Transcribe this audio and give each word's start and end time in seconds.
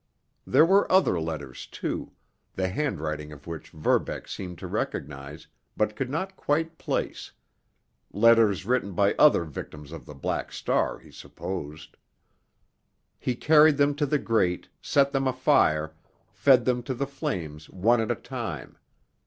There 0.47 0.65
were 0.65 0.91
other 0.91 1.19
letters, 1.21 1.67
too, 1.67 2.13
the 2.55 2.69
handwriting 2.69 3.31
of 3.31 3.45
which 3.45 3.69
Verbeck 3.69 4.27
seemed 4.27 4.57
to 4.57 4.65
recognize, 4.65 5.45
but 5.77 5.95
could 5.95 6.09
not 6.09 6.35
quite 6.35 6.79
place—letters 6.79 8.65
written 8.65 8.93
by 8.93 9.13
other 9.19 9.43
victims 9.43 9.91
of 9.91 10.07
the 10.07 10.15
Black 10.15 10.51
Star, 10.51 10.97
he 10.97 11.11
supposed. 11.11 11.97
He 13.19 13.35
carried 13.35 13.77
them 13.77 13.93
to 13.93 14.07
the 14.07 14.17
grate, 14.17 14.69
set 14.81 15.11
them 15.11 15.27
afire, 15.27 15.93
fed 16.31 16.65
them 16.65 16.81
to 16.81 16.95
the 16.95 17.05
flames 17.05 17.69
one 17.69 18.01
at 18.01 18.09
a 18.09 18.15
time. 18.15 18.79